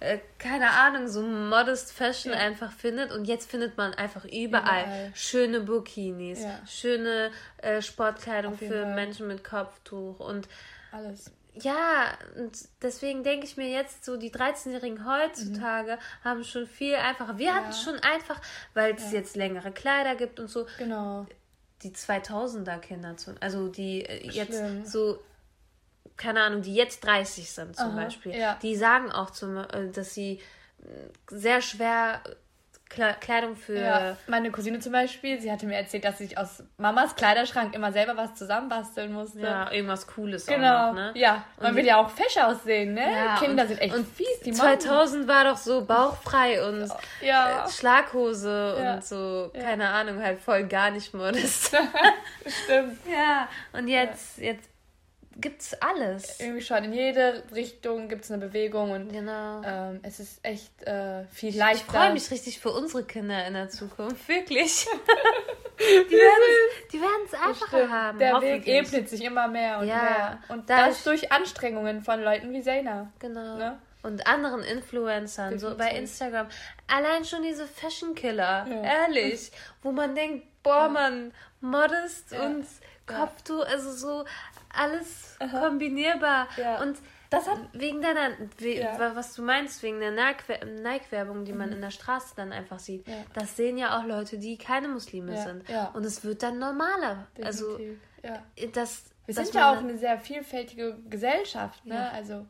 [0.00, 2.38] äh, keine Ahnung, so Modest Fashion Ja.
[2.38, 3.12] einfach findet.
[3.12, 5.12] Und jetzt findet man einfach überall, Überall.
[5.14, 6.60] schöne Burkinis, Ja.
[6.66, 8.94] schöne äh, Sportkleidung für Fall.
[8.94, 10.48] Menschen mit Kopftuch und
[10.92, 11.30] alles.
[11.54, 17.38] Ja, und deswegen denke ich mir jetzt, so die 13-Jährigen heutzutage haben schon viel einfacher.
[17.38, 18.40] Wir hatten es schon einfach,
[18.74, 20.66] weil es jetzt längere Kleider gibt und so.
[20.78, 21.26] Genau.
[21.82, 24.84] Die 2000er Kinder, also die äh, jetzt Schlimm.
[24.84, 25.22] so,
[26.16, 28.58] keine Ahnung, die jetzt 30 sind zum Aha, Beispiel, ja.
[28.62, 30.40] die sagen auch, zum, äh, dass sie
[30.82, 30.86] äh,
[31.28, 32.22] sehr schwer
[33.20, 36.62] Kleidung für Ja, meine Cousine zum Beispiel, sie hatte mir erzählt, dass sie sich aus
[36.78, 39.40] Mamas Kleiderschrank immer selber was zusammenbasteln musste.
[39.40, 40.66] ja, irgendwas Cooles Genau.
[40.66, 41.12] auch noch, ne?
[41.14, 43.02] Ja, man Und will ja auch fesch aussehen, ne?
[43.12, 44.80] Ja, Kinder und- sind echt und fies, die machen.
[44.80, 46.88] 2000 war doch so bauchfrei und
[47.20, 47.64] Ja.
[47.66, 48.94] äh, Schlaghose Ja.
[48.94, 51.74] und so, keine Ahnung, halt voll gar nicht modest.
[52.64, 52.98] Stimmt.
[53.10, 54.68] ja, und jetzt, jetzt
[55.40, 56.40] gibt's alles.
[56.40, 59.62] Irgendwie schon in jede Richtung gibt es eine Bewegung und Genau.
[59.64, 61.92] ähm, es ist echt äh, viel Ich leichter.
[61.92, 64.28] freue mich richtig für unsere Kinder in der Zukunft.
[64.28, 64.86] Wirklich.
[65.78, 68.18] die werden es einfacher haben.
[68.18, 70.38] Der Weg ebnet sich immer mehr und Ja, mehr.
[70.48, 73.12] Und das durch Anstrengungen von Leuten wie Zena.
[73.18, 73.56] Genau.
[73.56, 73.78] Ne?
[74.02, 76.00] Und anderen Influencern, so bei Definitiv.
[76.00, 76.46] Instagram.
[76.86, 78.82] Allein schon diese Fashion Killer, Ja.
[78.82, 79.50] ehrlich.
[79.82, 82.42] Wo man denkt, boah, man, modest Ja.
[82.46, 82.66] und
[83.06, 84.24] Kopftuch, also so
[84.76, 86.48] alles kombinierbar.
[86.56, 86.80] Ja.
[86.82, 86.98] Und
[87.30, 88.92] Das hat wegen deiner, we, Ja.
[88.94, 88.98] Mhm.
[89.00, 92.78] wa- was du meinst, wegen der Nike- Nike-Werbung, die man in der Straße dann einfach
[92.78, 93.14] sieht, Ja.
[93.32, 95.64] das sehen ja auch Leute, die keine Muslime sind.
[95.94, 97.26] Und es wird dann normaler.
[97.42, 98.42] Also, definitiv, ja.
[98.72, 99.04] das.
[99.26, 102.08] Wir sind ja auch eine sehr vielfältige Gesellschaft, ne?
[102.12, 102.46] Also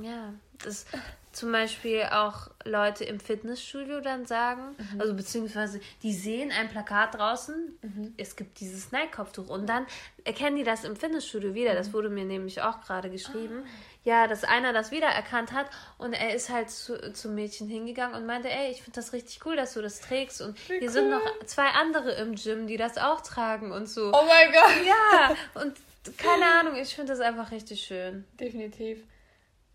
[0.00, 0.32] Ja,
[0.64, 0.86] das
[1.38, 5.00] zum Beispiel auch Leute im Fitnessstudio dann sagen, Mhm.
[5.00, 9.86] also beziehungsweise die sehen ein Plakat draußen, es gibt dieses Nike-Kopftuch und dann
[10.24, 11.72] erkennen die das im Fitnessstudio wieder.
[11.72, 11.76] Mhm.
[11.76, 13.62] Das wurde mir nämlich auch gerade geschrieben.
[13.64, 13.68] Ah.
[14.04, 15.66] Ja, dass einer das wiedererkannt hat
[15.98, 19.44] und er ist halt zu, zum Mädchen hingegangen und meinte, ey, ich finde das richtig
[19.44, 22.96] cool, dass du das trägst und hier sind noch zwei andere im Gym, die das
[22.96, 24.08] auch tragen und so.
[24.12, 24.86] Oh mein Gott!
[24.86, 25.76] Ja, und
[26.16, 28.24] keine Ahnung, ich finde das einfach richtig schön.
[28.40, 29.02] Definitiv.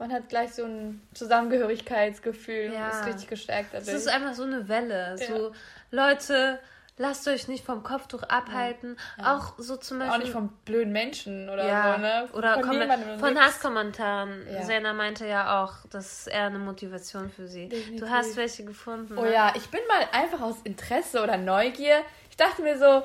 [0.04, 2.88] Man hat gleich so ein Zusammengehörigkeitsgefühl Ja.
[2.88, 5.18] und ist richtig gestärkt Es ist einfach so eine Welle.
[5.18, 5.54] So,
[5.92, 6.60] Leute,
[6.98, 8.98] lasst euch nicht vom Kopftuch abhalten.
[9.24, 10.14] Auch so zum Beispiel.
[10.14, 12.28] auch nicht von blöden Menschen oder ja, so, ne?
[12.34, 13.40] oder von, Kommen- von.
[13.40, 14.46] Hasskommentaren.
[14.52, 14.64] Ja.
[14.64, 17.70] Sena meinte ja auch, das ist eher eine Motivation für sie.
[17.70, 18.02] Definitiv.
[18.02, 19.18] Du hast welche gefunden.
[19.18, 19.32] Oh ne?
[19.32, 22.02] ja, ich bin mal einfach aus Interesse oder Neugier.
[22.30, 23.04] Ich dachte mir so,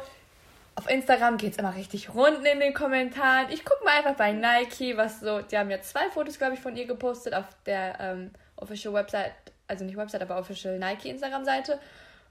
[0.78, 3.50] auf Instagram geht es immer richtig runden in den Kommentaren.
[3.50, 5.40] Ich gucke mal einfach bei Nike, was so.
[5.40, 9.32] Die haben ja zwei Fotos, glaube ich, von ihr gepostet auf der ähm, Official Website,
[9.66, 11.80] also nicht Website, aber Official Nike Instagram-Seite.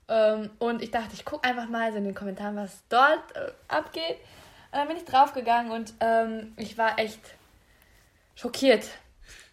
[0.07, 3.51] Ähm, und ich dachte, ich gucke einfach mal so in den Kommentaren, was dort äh,
[3.67, 4.17] abgeht.
[4.71, 7.19] Und dann bin ich draufgegangen und ähm, ich war echt
[8.37, 8.87] schockiert.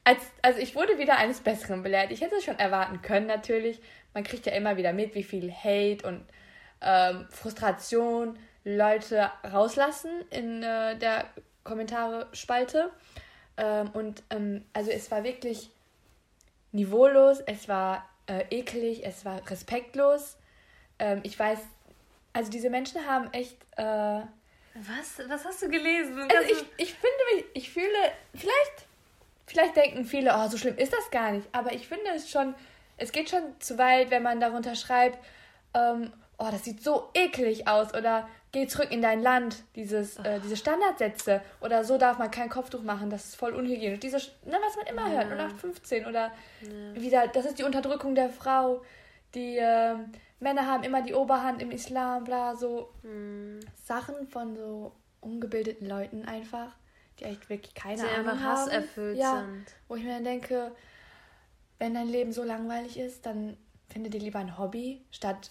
[0.05, 2.13] Als, also ich wurde wieder eines Besseren belehrt.
[2.13, 3.81] Ich hätte es schon erwarten können, natürlich.
[4.13, 6.25] Man kriegt ja immer wieder mit, wie viel Hate und
[6.81, 11.27] ähm, Frustration Leute rauslassen in äh, der
[11.65, 12.91] Kommentare-Spalte.
[13.57, 15.71] Ähm, und ähm, also es war wirklich
[16.73, 20.37] niveaulos, es war äh, eklig, es war respektlos.
[20.99, 21.59] Ähm, ich weiß,
[22.33, 23.57] also diese Menschen haben echt...
[23.77, 25.21] Äh, Was?
[25.29, 26.21] Was hast du gelesen?
[26.21, 28.87] also ich, ich finde mich, ich fühle, vielleicht,
[29.47, 31.47] vielleicht denken viele, oh, so schlimm ist das gar nicht.
[31.53, 32.55] Aber ich finde es schon,
[32.97, 35.19] es geht schon zu weit, wenn man darunter schreibt,
[35.75, 40.41] ähm, oh, das sieht so eklig aus oder geh zurück in dein Land, dieses, äh,
[40.41, 41.43] diese Standardsätze.
[41.61, 43.99] Oder so darf man kein Kopftuch machen, das ist voll unhygienisch.
[44.01, 46.33] Diese, ne, was man immer hört, 0815 oder
[46.95, 48.83] wieder, das ist die Unterdrückung der Frau,
[49.35, 52.91] die ähm, Männer haben immer die Oberhand im Islam, bla, so.
[53.83, 56.77] Sachen von so ungebildeten Leuten einfach,
[57.19, 58.59] die echt wirklich keine Die Ahnung einfach haben.
[58.59, 59.67] hasserfüllt ja, sind.
[59.89, 60.71] Wo ich mir dann denke,
[61.79, 63.57] wenn dein Leben so langweilig ist, dann
[63.89, 65.51] finde dir lieber ein Hobby, statt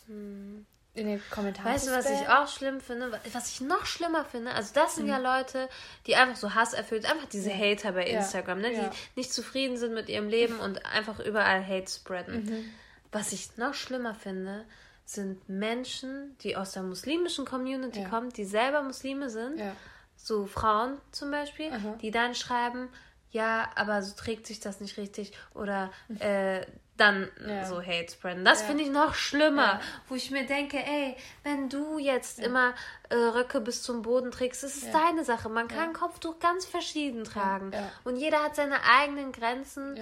[0.96, 3.20] in den Kommentaren Weißt du, was ich auch schlimm finde?
[3.34, 4.52] Was ich noch schlimmer finde?
[4.54, 5.24] Also, das sind ja Mhm.
[5.24, 5.70] Leute,
[6.06, 8.20] die einfach so hasserfüllt, einfach diese Hater bei Ja.
[8.20, 8.74] Instagram, ne?
[8.74, 8.90] Ja.
[8.90, 12.44] die nicht zufrieden sind mit ihrem Leben und einfach überall Hate spreaden.
[12.46, 12.66] Mhm.
[13.12, 14.66] Was ich noch schlimmer finde,
[15.06, 18.10] sind Menschen, die aus der muslimischen Community Ja.
[18.10, 19.76] kommen, die selber Muslime sind, Ja.
[20.16, 21.96] so Frauen zum Beispiel, Aha.
[22.02, 22.88] die dann schreiben,
[23.32, 26.66] ja, aber so trägt sich das nicht richtig oder äh,
[26.98, 27.66] dann Ja.
[27.66, 28.46] so Hate spreaden.
[28.46, 28.68] Das Ja.
[28.68, 29.82] finde ich noch schlimmer, Ja.
[30.08, 32.74] wo ich mir denke, ey, wenn du jetzt immer
[33.10, 35.06] äh, Röcke bis zum Boden trägst, das ist Ja.
[35.08, 35.50] deine Sache.
[35.50, 37.72] Man kann Kopftuch ganz verschieden tragen
[38.04, 40.00] und jeder hat seine eigenen Grenzen,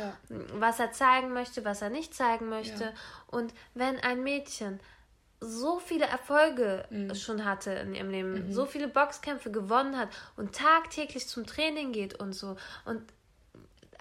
[0.53, 2.93] was er zeigen möchte, was er nicht zeigen möchte.
[3.27, 4.79] Und wenn ein Mädchen
[5.39, 7.15] so viele Erfolge Mhm.
[7.15, 12.19] schon hatte in ihrem Leben, so viele Boxkämpfe gewonnen hat und tagtäglich zum Training geht
[12.19, 13.01] und so und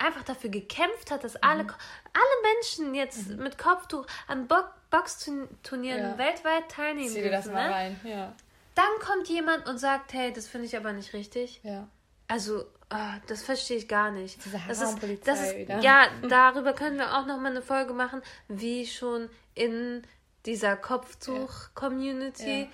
[0.01, 1.41] einfach dafür gekämpft hat, dass Mhm.
[1.43, 4.57] alle, alle Menschen jetzt mit Kopftuch an Bo
[4.91, 6.19] Boxturnieren Ja.
[6.19, 7.75] weltweit teilnehmen Zieh dir das dürfen, mal ne?
[7.75, 8.01] rein.
[8.03, 8.33] Ja.
[8.75, 11.61] Dann kommt jemand und sagt, hey, das finde ich aber nicht richtig.
[11.63, 11.87] Ja.
[12.27, 14.45] Also, ah, das verstehe ich gar nicht.
[14.45, 15.79] Diese das ist, das ist, wieder.
[15.81, 20.03] ja, darüber können wir auch noch mal eine Folge machen, wie schon in
[20.47, 22.69] dieser Kopftuch-Community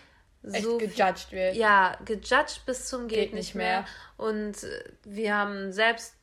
[0.52, 1.56] Echt so gejudged wird.
[1.56, 3.80] ja, gejudged bis zum geht, Geht nicht mehr.
[3.80, 3.86] mehr.
[4.16, 4.56] Und
[5.04, 6.15] wir haben selbst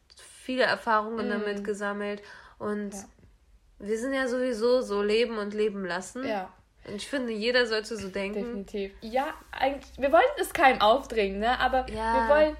[0.44, 2.22] viele Erfahrungen damit gesammelt
[2.60, 2.94] und.
[2.94, 3.04] Ja.
[3.80, 6.26] wir sind ja sowieso so leben und leben lassen.
[6.28, 6.52] Ja.
[6.88, 8.40] Und ich finde, jeder sollte so denken.
[8.44, 8.92] Definitiv.
[9.02, 11.60] Ja, eigentlich, wir wollen es keinem aufdringen, ne?
[11.60, 12.14] Aber Ja.
[12.28, 12.58] wir wollen,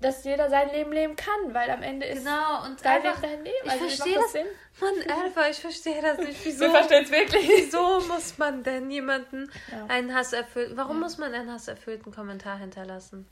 [0.00, 3.32] dass jeder sein Leben leben kann, weil am Ende ist Genau, und dein einfach, Leben
[3.34, 3.56] dein Leben.
[3.64, 4.32] ich Also, verstehe das.
[4.32, 4.46] Sinn?
[4.80, 6.44] Mann, Alpha, ich verstehe das nicht.
[6.44, 7.48] Wieso, Wir verstehen es wirklich.
[7.48, 9.86] wieso muss man denn jemanden Ja.
[9.88, 13.26] einen Hasserfüllten, warum muss man einen hasserfüllten Kommentar hinterlassen?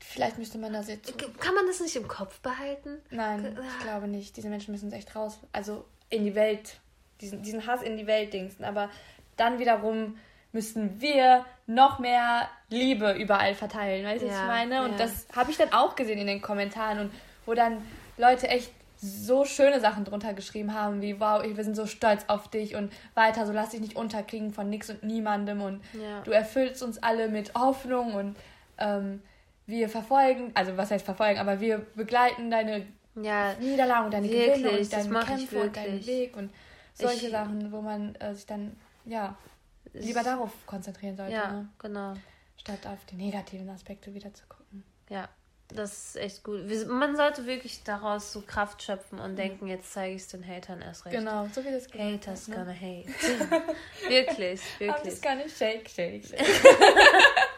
[0.00, 1.12] Vielleicht müsste man das jetzt.
[1.38, 2.98] Kann man das nicht im Kopf behalten?
[3.10, 4.36] Nein, ich glaube nicht.
[4.36, 5.38] Diese Menschen müssen es echt raus.
[5.52, 6.80] Also in die Welt.
[7.20, 8.64] Diesen, diesen Hass in die Welt dingsen.
[8.64, 8.88] Aber
[9.36, 10.16] dann wiederum
[10.52, 14.04] müssen wir noch mehr Liebe überall verteilen.
[14.04, 14.84] Weißt du, was Ja, ich meine?
[14.84, 14.98] Und ja.
[14.98, 16.98] das habe ich dann auch gesehen in den Kommentaren.
[16.98, 17.12] Und
[17.46, 17.82] wo dann
[18.16, 22.48] Leute echt so schöne Sachen drunter geschrieben haben, wie wow, wir sind so stolz auf
[22.48, 26.20] dich und weiter, so lass dich nicht unterkriegen von nix und niemandem und Ja.
[26.22, 28.36] du erfüllst uns alle mit Hoffnung und
[28.76, 29.22] ähm,
[29.70, 34.62] wir verfolgen, also was heißt verfolgen, aber wir begleiten deine Ja, Niederlagen und deine Wirklich,
[34.62, 36.06] Gewinne und deine Kämpfe und deinen.
[36.06, 36.52] Weg und
[36.94, 39.36] solche Ich- Sachen, wo man äh, sich dann ja
[39.92, 41.68] lieber darauf konzentrieren sollte, ja, ne?
[41.78, 42.14] genau.
[42.56, 44.84] statt auf die negativen Aspekte wieder zu gucken.
[45.08, 45.28] Ja,
[45.68, 46.60] das ist echt gut.
[46.88, 50.82] Man sollte wirklich daraus so Kraft schöpfen und denken, jetzt zeige ich es den Hatern
[50.82, 51.16] erst recht.
[51.16, 52.56] Genau, so wie das gesagt Haters ne?
[52.56, 53.08] gonna hate.
[54.08, 55.14] wirklich, Aber wirklich.
[55.14, 56.40] das kann ich shake, shake, shake.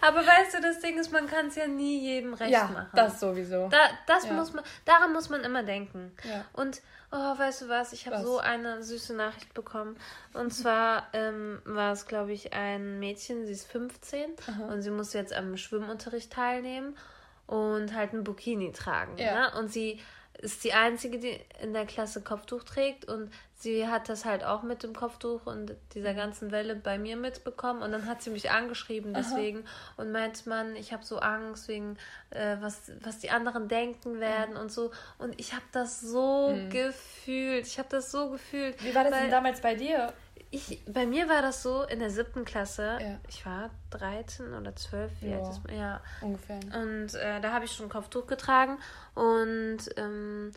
[0.00, 2.88] Aber weißt du, das Ding ist, man kann es ja nie jedem recht ja, machen.
[2.94, 3.68] das sowieso.
[3.68, 4.32] Da, das Ja.
[4.32, 6.12] muss man, daran muss man immer denken.
[6.24, 6.44] Ja.
[6.52, 6.80] Und,
[7.12, 9.96] oh, weißt du was, ich habe so eine süße Nachricht bekommen.
[10.32, 14.30] Und zwar ähm, war es, glaube ich, ein Mädchen, sie ist 15
[14.68, 16.96] und sie muss jetzt am Schwimmunterricht teilnehmen
[17.46, 19.18] und halt ein Bikini tragen.
[19.18, 19.50] Ja.
[19.50, 19.58] Ne?
[19.58, 20.00] Und sie
[20.40, 24.62] ist die Einzige, die in der Klasse Kopftuch trägt und sie hat das halt auch
[24.62, 28.50] mit dem Kopftuch und dieser ganzen Welle bei mir mitbekommen und dann hat sie mich
[28.50, 29.64] angeschrieben deswegen
[29.98, 31.98] und meint man, ich habe so Angst wegen
[32.30, 37.66] äh, was was die anderen denken werden und so und ich habe das so gefühlt,
[37.66, 38.82] ich habe das so gefühlt.
[38.82, 40.12] Wie war das weil denn damals bei dir?
[40.50, 43.18] Ich, bei mir war das so in der siebten Klasse, Ja.
[43.28, 45.38] ich war 13 oder 12, wie Ja.
[45.38, 45.76] alt ist man?
[45.78, 46.60] Ja, Ungefähr.
[46.82, 48.78] und äh, da habe ich schon Kopftuch getragen.
[49.14, 50.52] Und ähm,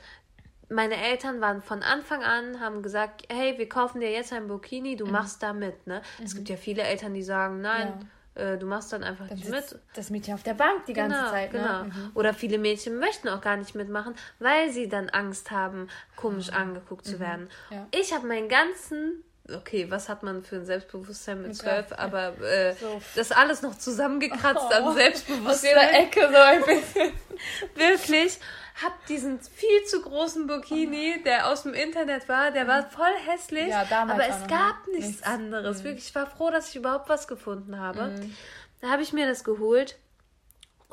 [0.70, 4.94] meine Eltern waren von Anfang an, haben gesagt, hey, wir kaufen dir jetzt ein Bikini,
[4.94, 4.98] Mhm.
[4.98, 5.86] du machst da mit.
[5.88, 6.02] Ne?
[6.24, 9.50] Es gibt ja viele Eltern, die sagen, nein, äh, du machst dann einfach Dann nicht
[9.52, 9.80] mit.
[9.94, 11.52] das Mädchen auf der Bank die ganze Genau, Zeit.
[11.52, 11.84] genau.
[11.84, 11.92] Ne?
[11.94, 12.12] Mhm.
[12.16, 17.06] Oder viele Mädchen möchten auch gar nicht mitmachen, weil sie dann Angst haben, komisch angeguckt
[17.06, 17.50] zu werden.
[17.70, 17.76] Mhm.
[17.76, 17.88] Ja.
[17.92, 19.24] Ich habe meinen ganzen,
[19.56, 23.02] okay, was hat man für ein Selbstbewusstsein mit zwölf, zwölf, aber äh, So.
[23.16, 24.74] das alles noch zusammengekratzt Oh.
[24.74, 25.70] an Aus Selbstbewusstsein.
[25.70, 27.12] jeder Ecke so ein bisschen.
[27.76, 28.40] Wirklich.
[28.84, 33.68] Hab diesen viel zu großen Bikini, der aus dem Internet war, der war voll hässlich.
[33.68, 35.24] Ja, aber es gab nichts Nichts.
[35.24, 35.84] anderes.
[35.84, 38.06] Wirklich, ich war froh, dass ich überhaupt was gefunden habe.
[38.08, 38.36] Mhm.
[38.82, 39.98] Da habe ich mir das geholt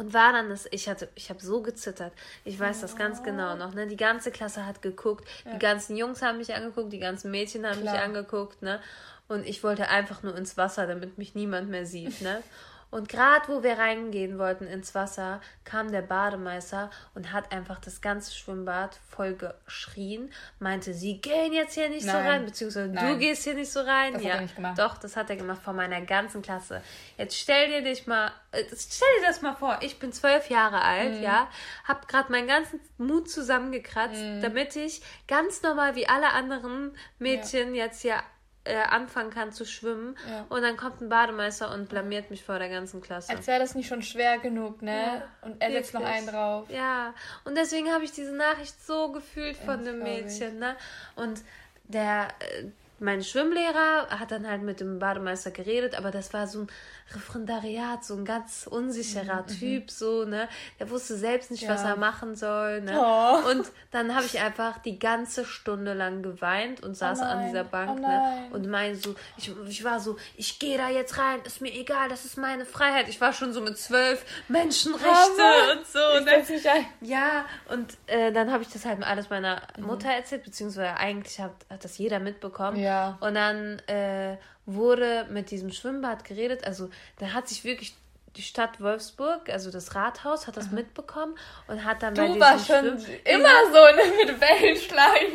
[0.00, 0.66] und war dann das.
[0.70, 2.14] Ich hatte, ich habe so gezittert.
[2.46, 3.74] Ich weiß das ganz genau noch.
[3.74, 3.86] Ne?
[3.86, 5.28] Die ganze Klasse hat geguckt.
[5.52, 8.04] Die ganzen Jungs haben mich angeguckt, die ganzen Mädchen haben mich Klar.
[8.04, 8.62] angeguckt.
[8.62, 8.80] Ne?
[9.28, 12.22] Und ich wollte einfach nur ins Wasser, damit mich niemand mehr sieht.
[12.22, 12.42] Ne?
[12.90, 18.00] Und gerade wo wir reingehen wollten ins Wasser, kam der Bademeister und hat einfach das
[18.00, 20.32] ganze Schwimmbad voll geschrien.
[20.58, 22.26] Meinte, sie gehen jetzt hier nicht so Nein.
[22.26, 23.18] rein, beziehungsweise du Nein.
[23.20, 24.14] gehst hier nicht so rein.
[24.14, 24.78] Das hat ja, er nicht gemacht.
[24.78, 26.82] Doch, das hat er gemacht vor meiner ganzen Klasse.
[27.16, 29.78] Jetzt stell dir dich mal, äh, stell dir das mal vor.
[29.82, 31.22] Ich bin zwölf Jahre alt, Mhm.
[31.22, 31.48] ja,
[31.84, 34.42] hab gerade meinen ganzen Mut zusammengekratzt, Mhm.
[34.42, 38.16] damit ich ganz normal wie alle anderen Mädchen jetzt hier
[38.64, 40.16] äh, anfangen kann zu schwimmen.
[40.28, 40.44] Ja.
[40.48, 43.32] Und dann kommt ein Bademeister und blamiert mich vor der ganzen Klasse.
[43.32, 45.22] Als wäre das nicht schon schwer genug, ne?
[45.22, 46.68] Ja, Und er setzt noch einen drauf.
[46.68, 50.02] Ja, und deswegen habe ich diese Nachricht so gefühlt von das dem.
[50.02, 50.76] Mädchen, ne?
[51.16, 51.42] Und
[51.84, 52.66] der, äh,
[52.98, 56.66] mein Schwimmlehrer hat dann halt mit dem Bademeister geredet, aber das war so ein
[57.14, 60.48] Referendariat, so ein ganz unsicherer Typ, so, ne?
[60.78, 61.92] Der wusste selbst nicht, was Mhm, Ja.
[61.94, 62.98] er machen soll, ne?
[62.98, 63.50] Oh.
[63.50, 67.64] Und dann habe ich einfach die ganze Stunde lang geweint und saß an nein, dieser
[67.64, 68.46] Bank, oh ne?
[68.52, 72.08] Und mein so, ich, ich war so, ich gehe da jetzt rein, ist mir egal,
[72.08, 73.08] das ist meine Freiheit.
[73.08, 76.30] Ich war schon so mit zwölf Menschenrechte und so, Ich ne?
[76.36, 76.86] setz mich ein.
[77.00, 79.86] Ja, und äh, dann habe ich das halt alles meiner Mhm.
[79.86, 82.78] Mutter erzählt, beziehungsweise eigentlich hat, hat das jeder mitbekommen.
[82.78, 83.18] Ja.
[83.20, 84.36] Und dann äh,
[84.74, 86.64] wurde mit diesem Schwimmbad geredet.
[86.64, 87.94] Also da hat sich wirklich
[88.36, 91.34] die Stadt Wolfsburg, also das Rathaus, hat das mitbekommen
[91.66, 94.40] und hat dann bei Du warst schon Schwimm- immer so ne, mit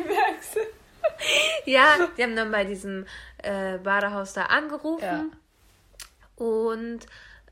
[0.06, 0.60] merkst du?
[1.66, 3.06] Ja, die haben dann bei diesem
[3.42, 5.24] äh, Badehaus da angerufen Ja.
[6.36, 7.00] und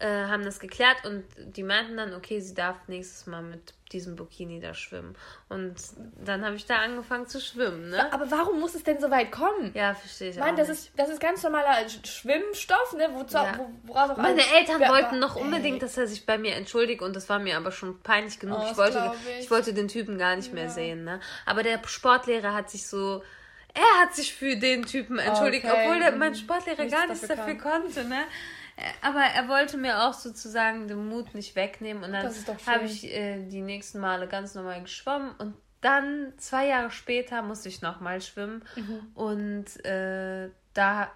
[0.01, 4.17] äh, haben das geklärt und die meinten dann, okay, sie darf nächstes Mal mit diesem
[4.17, 5.15] Bikini da schwimmen.
[5.49, 5.77] Und
[6.25, 8.13] dann habe ich da angefangen zu schwimmen, ne?
[8.13, 9.71] Aber warum muss es denn so weit kommen?
[9.75, 10.79] Ja, verstehe ich Mann, das nicht.
[10.81, 13.09] ist, das ist ganz normaler Sch- Schwimmstoff, ne?
[13.13, 13.57] Wozu, Ja.
[13.57, 15.79] wo, woraus auch Meine Eltern Ja, wollten noch unbedingt, Ey.
[15.81, 18.59] dass er sich bei mir entschuldigt und das war mir aber schon peinlich genug.
[18.63, 19.45] Oh, ich, wollte, ich.
[19.45, 19.51] ich.
[19.53, 21.05] wollte den Typen gar nicht mehr sehen.
[21.05, 21.21] Ne?
[21.47, 23.23] Aber der Sportlehrer hat sich so,
[23.75, 27.21] er hat sich für den Typen entschuldigt, Okay, obwohl der, mein Sportlehrer Nichts gar nichts
[27.29, 28.05] dafür dafür konnte.
[28.05, 28.25] Ne?
[28.77, 32.33] Äh, Aber er wollte mir auch sozusagen den Mut nicht wegnehmen und dann
[32.67, 37.69] habe ich äh, die nächsten Male ganz normal geschwommen und dann zwei Jahre später musste
[37.69, 39.11] ich nochmal schwimmen Mhm.
[39.15, 41.11] und äh, da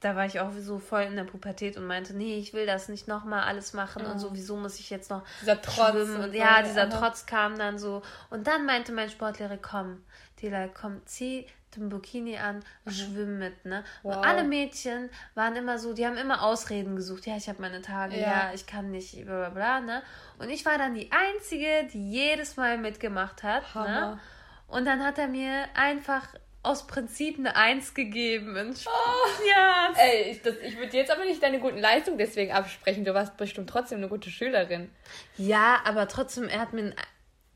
[0.00, 2.88] da war ich auch so voll in der Pubertät und meinte, nee, ich will das
[2.88, 6.16] nicht nochmal alles machen und sowieso muss ich jetzt noch Dieser Trotz schwimmen.
[6.16, 6.88] und Und ja, dieser.
[6.88, 8.02] Trotz kam dann so.
[8.30, 10.02] Und dann meinte mein Sportlehrer, komm,
[10.40, 13.84] Dila, komm, zieh den Bikini an, schwimm mit, ne?
[14.02, 14.14] Und.
[14.14, 14.24] Wow.
[14.24, 17.26] alle Mädchen waren immer so, die haben immer Ausreden gesucht.
[17.26, 18.26] Ja, ich habe meine Tage, ja.
[18.26, 18.50] Ja.
[18.54, 20.02] ich kann nicht, bla bla bla, ne?
[20.38, 23.74] Und ich war dann die Einzige, die jedes Mal mitgemacht hat, ne?
[23.74, 24.20] Hammer.
[24.68, 26.26] Und dann hat er mir einfach
[26.64, 28.56] aus Prinzip eine Eins gegeben.
[28.86, 28.90] Oh.
[29.50, 33.04] Ja, Ey, ich, das- ich würde jetzt aber nicht deine guten Leistungen deswegen absprechen.
[33.04, 34.88] Du warst bestimmt trotzdem eine gute Schülerin.
[35.36, 36.94] Ja, aber trotzdem, er hat mir ein-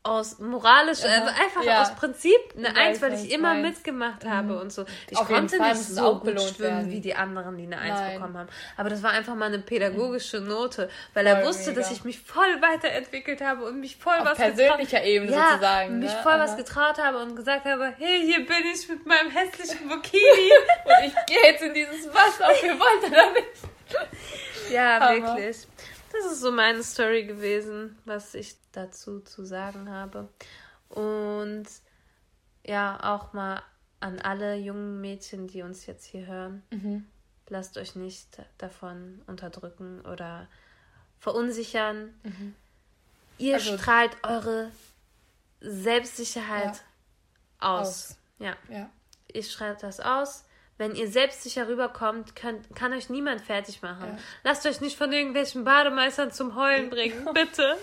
[0.07, 1.81] aus moralisch, also einfach ja.
[1.81, 3.77] aus Prinzip eine Eins, weil was ich immer meinst.
[3.77, 4.85] mitgemacht habe und so.
[5.09, 6.91] Ich Auf konnte nicht so gut schwimmen werden.
[6.91, 8.13] wie die anderen, die eine Eins Nein.
[8.15, 8.49] bekommen haben.
[8.77, 11.97] Aber das war einfach mal eine pädagogische Note, weil er Voll wusste, dass mega.
[11.97, 15.99] ich mich voll weiterentwielt habe und mich voll Auf was persönlicher getraut- Ebene ja, sozusagen,
[15.99, 16.19] mich ne?
[16.23, 16.57] voll was Aha.
[16.57, 20.51] getraut habe und gesagt habe, hey, hier bin ich mit meinem hässlichen Bikini.
[20.85, 23.47] Und ich gehe jetzt in dieses Wasser und wir wollten da nicht.
[24.71, 25.35] Ja, Hammer.
[25.37, 25.65] wirklich.
[26.23, 30.29] Das ist so meine Story gewesen, was ich dazu zu sagen habe.
[30.89, 31.65] Und
[32.65, 33.61] ja, auch mal
[33.99, 36.63] an alle jungen Mädchen, die uns jetzt hier hören.
[37.49, 38.27] Lasst euch nicht
[38.57, 40.47] davon unterdrücken oder
[41.19, 42.13] verunsichern.
[43.37, 44.71] Ihr Also- strahlt eure
[45.61, 46.83] Selbstsicherheit
[47.59, 47.87] aus.
[48.11, 48.17] Aus.
[48.39, 48.89] Ja Ja.
[49.33, 50.43] ihr schreibt das aus.
[50.77, 54.09] Wenn ihr selbstsicher rüberkommt, könnt, kann euch niemand fertig machen.
[54.15, 54.17] Ja.
[54.43, 57.77] Lasst euch nicht von irgendwelchen Bademeistern zum Heulen bringen, bitte.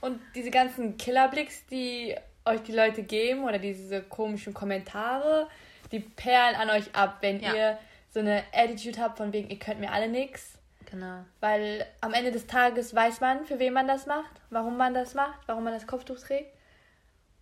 [0.00, 5.48] Und diese ganzen Killerblicks, die euch die Leute geben oder diese komischen Kommentare,
[5.92, 7.54] die perlen an euch ab, wenn Ja.
[7.54, 7.78] ihr
[8.10, 10.58] so eine Attitude habt von wegen, ihr könnt mir alle nix.
[10.90, 11.24] Genau.
[11.40, 15.14] Weil am Ende des Tages weiß man, für wen man das macht, warum man das
[15.14, 16.52] macht, warum man das Kopftuch trägt.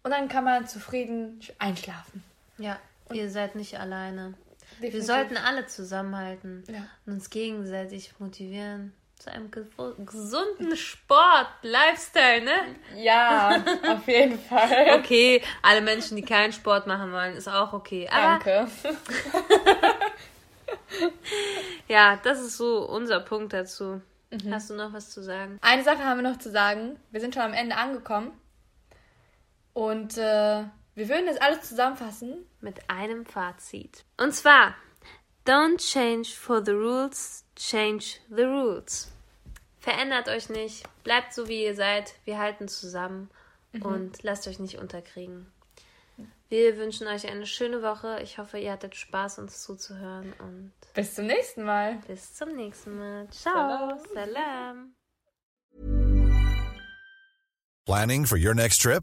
[0.05, 2.22] Und dann kann man zufrieden einschlafen.
[2.59, 2.78] Ja,
[3.12, 4.35] ihr seid nicht alleine.
[4.83, 5.07] Wir Definitiv.
[5.07, 6.85] sollten alle zusammenhalten Ja.
[7.07, 9.64] und uns gegenseitig motivieren zu einem ge-
[10.05, 12.53] gesunden Sport, Lifestyle, ne?
[12.97, 14.88] Ja, auf jeden Fall.
[14.99, 18.09] Okay, alle Menschen, die keinen Sport machen wollen, ist auch okay.
[18.11, 18.66] Aber Danke.
[21.88, 24.01] ja, das ist so unser Punkt dazu.
[24.51, 25.59] Hast du noch was zu sagen?
[25.61, 26.99] Eine Sache haben wir noch zu sagen.
[27.11, 28.33] Wir sind schon am Ende angekommen.
[29.75, 32.46] Und äh, wir würden das alles zusammenfassen.
[32.61, 34.05] mit einem Fazit.
[34.18, 34.74] Und zwar,
[35.46, 39.11] don't change for the rules, change the rules.
[39.81, 43.31] Verändert euch nicht, bleibt so wie ihr seid, wir halten zusammen
[43.83, 45.50] und lasst euch nicht unterkriegen.
[46.48, 48.20] Wir wünschen euch eine schöne Woche.
[48.22, 51.94] Ich hoffe, ihr hattet Spaß, uns zuzuhören und Bis zum nächsten Mal.
[52.07, 53.26] bis zum nächsten Mal.
[53.31, 53.98] Ciao.
[54.14, 54.94] Salam.
[57.87, 59.02] Planning for your next trip?